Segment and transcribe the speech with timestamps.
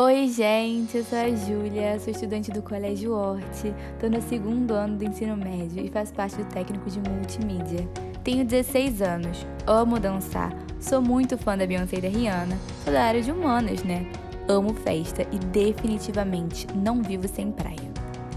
[0.00, 4.96] Oi, gente, eu sou a Júlia, sou estudante do Colégio Hort, estou no segundo ano
[4.96, 7.84] do ensino médio e faço parte do técnico de multimídia.
[8.22, 13.02] Tenho 16 anos, amo dançar, sou muito fã da Beyoncé e da Rihanna, sou da
[13.02, 14.08] área de humanas, né?
[14.46, 17.90] Amo festa e definitivamente não vivo sem praia.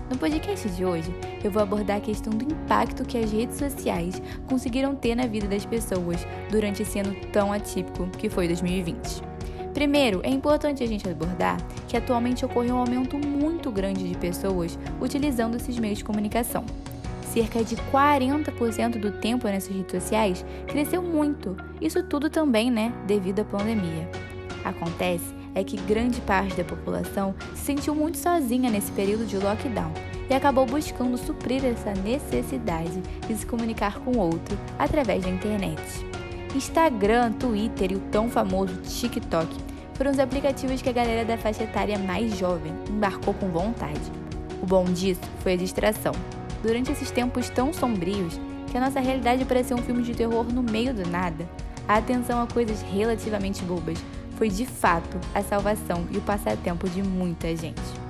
[0.09, 4.19] No podcast de hoje, eu vou abordar a questão do impacto que as redes sociais
[4.47, 9.30] conseguiram ter na vida das pessoas durante esse ano tão atípico que foi 2020.
[9.73, 11.57] Primeiro, é importante a gente abordar
[11.87, 16.65] que atualmente ocorre um aumento muito grande de pessoas utilizando esses meios de comunicação.
[17.33, 21.55] Cerca de 40% do tempo nessas redes sociais cresceu muito.
[21.79, 24.09] Isso tudo também, né, devido à pandemia.
[24.65, 29.91] Acontece é que grande parte da população se sentiu muito sozinha nesse período de lockdown
[30.29, 35.81] e acabou buscando suprir essa necessidade de se comunicar com outro através da internet.
[36.55, 39.47] Instagram, Twitter e o tão famoso TikTok
[39.93, 44.01] foram os aplicativos que a galera da faixa etária mais jovem embarcou com vontade.
[44.61, 46.13] O bom disso foi a distração.
[46.61, 48.39] Durante esses tempos tão sombrios,
[48.69, 51.47] que a nossa realidade parecia um filme de terror no meio do nada,
[51.87, 53.97] a atenção a coisas relativamente bobas
[54.37, 58.00] foi de fato a salvação e o passatempo de muita gente.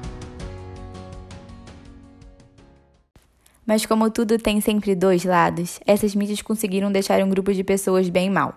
[3.66, 8.10] Mas como tudo tem sempre dois lados, essas mídias conseguiram deixar um grupo de pessoas
[8.10, 8.56] bem mal.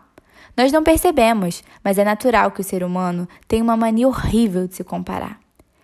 [0.56, 4.76] Nós não percebemos, mas é natural que o ser humano tenha uma mania horrível de
[4.76, 5.40] se comparar.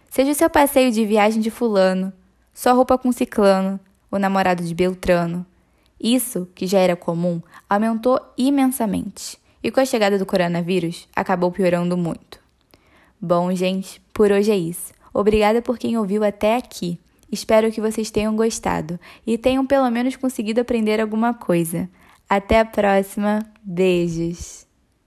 [0.09, 2.13] Seja o seu passeio de viagem de fulano,
[2.55, 3.79] sua roupa com ciclano,
[4.11, 5.47] o namorado de Beltrano.
[6.01, 9.39] Isso, que já era comum, aumentou imensamente.
[9.63, 12.41] E com a chegada do coronavírus, acabou piorando muito.
[13.21, 14.93] Bom, gente, por hoje é isso.
[15.13, 16.99] Obrigada por quem ouviu até aqui.
[17.31, 21.89] Espero que vocês tenham gostado e tenham pelo menos conseguido aprender alguma coisa.
[22.29, 23.41] Até a próxima.
[23.63, 24.70] Beijos.